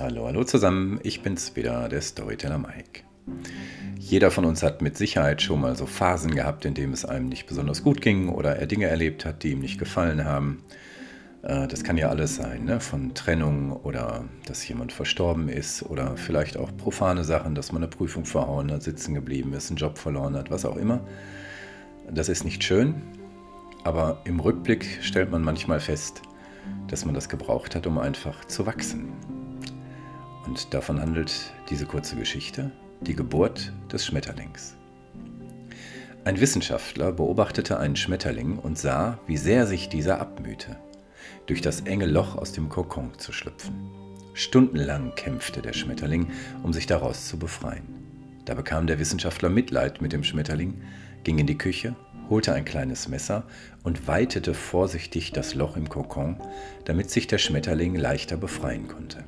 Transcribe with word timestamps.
Hallo 0.00 0.42
zusammen, 0.42 0.98
ich 1.04 1.22
bin's 1.22 1.54
wieder, 1.54 1.88
der 1.88 2.00
Storyteller 2.00 2.58
Mike. 2.58 3.02
Jeder 3.96 4.32
von 4.32 4.44
uns 4.44 4.64
hat 4.64 4.82
mit 4.82 4.96
Sicherheit 4.96 5.40
schon 5.40 5.60
mal 5.60 5.76
so 5.76 5.86
Phasen 5.86 6.34
gehabt, 6.34 6.64
in 6.64 6.74
denen 6.74 6.92
es 6.92 7.04
einem 7.04 7.28
nicht 7.28 7.46
besonders 7.46 7.84
gut 7.84 8.00
ging 8.00 8.28
oder 8.28 8.56
er 8.56 8.66
Dinge 8.66 8.86
erlebt 8.86 9.24
hat, 9.24 9.44
die 9.44 9.52
ihm 9.52 9.60
nicht 9.60 9.78
gefallen 9.78 10.24
haben. 10.24 10.64
Äh, 11.42 11.68
das 11.68 11.84
kann 11.84 11.96
ja 11.96 12.08
alles 12.08 12.34
sein, 12.34 12.64
ne? 12.64 12.80
von 12.80 13.14
Trennung 13.14 13.70
oder 13.70 14.24
dass 14.46 14.66
jemand 14.66 14.92
verstorben 14.92 15.48
ist 15.48 15.84
oder 15.84 16.16
vielleicht 16.16 16.56
auch 16.56 16.76
profane 16.76 17.22
Sachen, 17.22 17.54
dass 17.54 17.70
man 17.70 17.84
eine 17.84 17.88
Prüfung 17.88 18.24
verhauen 18.24 18.72
hat, 18.72 18.82
sitzen 18.82 19.14
geblieben 19.14 19.52
ist, 19.52 19.70
einen 19.70 19.76
Job 19.76 19.96
verloren 19.96 20.36
hat, 20.36 20.50
was 20.50 20.64
auch 20.64 20.76
immer. 20.76 21.06
Das 22.10 22.28
ist 22.28 22.44
nicht 22.44 22.64
schön, 22.64 22.96
aber 23.84 24.22
im 24.24 24.40
Rückblick 24.40 24.98
stellt 25.02 25.30
man 25.30 25.42
manchmal 25.42 25.78
fest, 25.78 26.20
dass 26.88 27.04
man 27.04 27.14
das 27.14 27.28
gebraucht 27.28 27.76
hat, 27.76 27.86
um 27.86 27.98
einfach 27.98 28.44
zu 28.46 28.66
wachsen. 28.66 29.12
Und 30.46 30.72
davon 30.74 31.00
handelt 31.00 31.52
diese 31.70 31.86
kurze 31.86 32.16
Geschichte, 32.16 32.70
die 33.00 33.14
Geburt 33.14 33.72
des 33.92 34.04
Schmetterlings. 34.06 34.76
Ein 36.24 36.40
Wissenschaftler 36.40 37.12
beobachtete 37.12 37.78
einen 37.78 37.96
Schmetterling 37.96 38.58
und 38.58 38.78
sah, 38.78 39.18
wie 39.26 39.36
sehr 39.36 39.66
sich 39.66 39.88
dieser 39.88 40.20
abmühte, 40.20 40.76
durch 41.46 41.60
das 41.60 41.82
enge 41.82 42.06
Loch 42.06 42.36
aus 42.36 42.52
dem 42.52 42.68
Kokon 42.68 43.18
zu 43.18 43.32
schlüpfen. 43.32 43.90
Stundenlang 44.32 45.14
kämpfte 45.14 45.62
der 45.62 45.74
Schmetterling, 45.74 46.30
um 46.62 46.72
sich 46.72 46.86
daraus 46.86 47.28
zu 47.28 47.38
befreien. 47.38 47.86
Da 48.46 48.54
bekam 48.54 48.86
der 48.86 48.98
Wissenschaftler 48.98 49.48
Mitleid 49.48 50.02
mit 50.02 50.12
dem 50.12 50.24
Schmetterling, 50.24 50.82
ging 51.24 51.38
in 51.38 51.46
die 51.46 51.58
Küche, 51.58 51.94
holte 52.28 52.52
ein 52.52 52.64
kleines 52.64 53.08
Messer 53.08 53.44
und 53.82 54.08
weitete 54.08 54.54
vorsichtig 54.54 55.32
das 55.32 55.54
Loch 55.54 55.76
im 55.76 55.88
Kokon, 55.88 56.36
damit 56.84 57.10
sich 57.10 57.26
der 57.26 57.38
Schmetterling 57.38 57.94
leichter 57.94 58.36
befreien 58.36 58.88
konnte. 58.88 59.23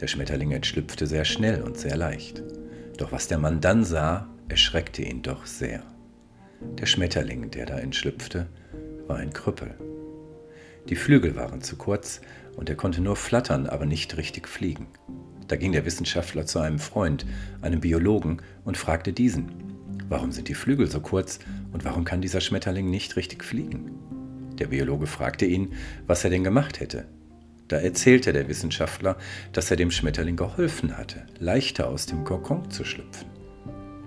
Der 0.00 0.06
Schmetterling 0.08 0.50
entschlüpfte 0.50 1.06
sehr 1.06 1.24
schnell 1.24 1.62
und 1.62 1.76
sehr 1.76 1.96
leicht. 1.96 2.42
Doch 2.96 3.12
was 3.12 3.28
der 3.28 3.38
Mann 3.38 3.60
dann 3.60 3.84
sah, 3.84 4.28
erschreckte 4.48 5.02
ihn 5.02 5.22
doch 5.22 5.46
sehr. 5.46 5.82
Der 6.78 6.86
Schmetterling, 6.86 7.50
der 7.50 7.66
da 7.66 7.78
entschlüpfte, 7.78 8.46
war 9.06 9.16
ein 9.16 9.32
Krüppel. 9.32 9.74
Die 10.88 10.96
Flügel 10.96 11.36
waren 11.36 11.62
zu 11.62 11.76
kurz 11.76 12.20
und 12.56 12.68
er 12.68 12.76
konnte 12.76 13.00
nur 13.00 13.16
flattern, 13.16 13.66
aber 13.66 13.86
nicht 13.86 14.16
richtig 14.16 14.48
fliegen. 14.48 14.88
Da 15.48 15.56
ging 15.56 15.72
der 15.72 15.84
Wissenschaftler 15.84 16.46
zu 16.46 16.58
einem 16.58 16.78
Freund, 16.78 17.24
einem 17.62 17.80
Biologen, 17.80 18.42
und 18.64 18.76
fragte 18.76 19.12
diesen, 19.12 19.50
warum 20.08 20.32
sind 20.32 20.48
die 20.48 20.54
Flügel 20.54 20.90
so 20.90 21.00
kurz 21.00 21.38
und 21.72 21.84
warum 21.84 22.04
kann 22.04 22.20
dieser 22.20 22.40
Schmetterling 22.40 22.90
nicht 22.90 23.16
richtig 23.16 23.44
fliegen? 23.44 23.92
Der 24.58 24.68
Biologe 24.68 25.06
fragte 25.06 25.46
ihn, 25.46 25.72
was 26.06 26.24
er 26.24 26.30
denn 26.30 26.44
gemacht 26.44 26.80
hätte. 26.80 27.06
Da 27.68 27.78
erzählte 27.78 28.32
der 28.32 28.48
Wissenschaftler, 28.48 29.16
dass 29.52 29.70
er 29.70 29.76
dem 29.76 29.90
Schmetterling 29.90 30.36
geholfen 30.36 30.96
hatte, 30.96 31.26
leichter 31.38 31.88
aus 31.88 32.06
dem 32.06 32.24
Kokon 32.24 32.70
zu 32.70 32.84
schlüpfen. 32.84 33.28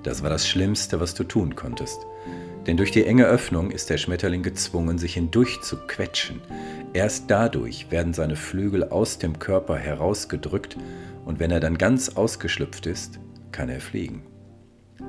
Das 0.03 0.21
war 0.21 0.29
das 0.29 0.47
Schlimmste, 0.47 0.99
was 0.99 1.15
du 1.15 1.23
tun 1.23 1.55
konntest. 1.55 1.99
Denn 2.67 2.77
durch 2.77 2.91
die 2.91 3.05
enge 3.05 3.25
Öffnung 3.25 3.71
ist 3.71 3.89
der 3.89 3.97
Schmetterling 3.97 4.43
gezwungen, 4.43 4.97
sich 4.97 5.13
hindurch 5.15 5.61
zu 5.61 5.77
quetschen. 5.87 6.41
Erst 6.93 7.31
dadurch 7.31 7.89
werden 7.91 8.13
seine 8.13 8.35
Flügel 8.35 8.83
aus 8.83 9.19
dem 9.19 9.39
Körper 9.39 9.77
herausgedrückt 9.77 10.77
und 11.25 11.39
wenn 11.39 11.51
er 11.51 11.59
dann 11.59 11.77
ganz 11.77 12.09
ausgeschlüpft 12.09 12.85
ist, 12.85 13.19
kann 13.51 13.69
er 13.69 13.81
fliegen. 13.81 14.23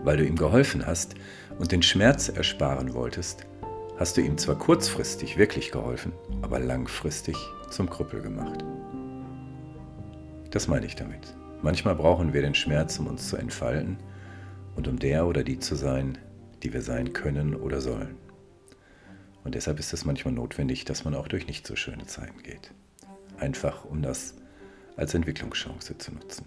Weil 0.04 0.16
du 0.16 0.24
ihm 0.24 0.36
geholfen 0.36 0.86
hast 0.86 1.14
und 1.58 1.72
den 1.72 1.82
Schmerz 1.82 2.28
ersparen 2.28 2.94
wolltest, 2.94 3.46
hast 3.98 4.16
du 4.16 4.20
ihm 4.20 4.38
zwar 4.38 4.56
kurzfristig 4.56 5.36
wirklich 5.36 5.72
geholfen, 5.72 6.12
aber 6.40 6.58
langfristig 6.60 7.36
zum 7.70 7.90
Krüppel 7.90 8.22
gemacht. 8.22 8.64
Das 10.50 10.68
meine 10.68 10.86
ich 10.86 10.96
damit. 10.96 11.34
Manchmal 11.60 11.96
brauchen 11.96 12.32
wir 12.32 12.42
den 12.42 12.54
Schmerz, 12.54 12.98
um 12.98 13.08
uns 13.08 13.28
zu 13.28 13.36
entfalten 13.36 13.98
und 14.76 14.88
um 14.88 14.98
der 14.98 15.26
oder 15.26 15.42
die 15.42 15.58
zu 15.58 15.74
sein, 15.74 16.16
die 16.62 16.72
wir 16.72 16.82
sein 16.82 17.12
können 17.12 17.54
oder 17.54 17.80
sollen. 17.80 18.16
Und 19.44 19.54
deshalb 19.54 19.78
ist 19.78 19.92
es 19.92 20.04
manchmal 20.04 20.34
notwendig, 20.34 20.84
dass 20.84 21.04
man 21.04 21.14
auch 21.14 21.28
durch 21.28 21.46
nicht 21.46 21.66
so 21.66 21.74
schöne 21.74 22.06
Zeiten 22.06 22.42
geht. 22.42 22.72
Einfach 23.38 23.84
um 23.84 24.02
das 24.02 24.34
als 24.96 25.14
Entwicklungschance 25.14 25.98
zu 25.98 26.12
nutzen. 26.12 26.46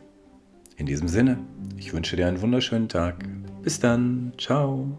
In 0.78 0.86
diesem 0.86 1.08
Sinne, 1.08 1.38
ich 1.78 1.94
wünsche 1.94 2.16
dir 2.16 2.28
einen 2.28 2.42
wunderschönen 2.42 2.90
Tag. 2.90 3.26
Bis 3.62 3.80
dann. 3.80 4.34
Ciao. 4.38 4.98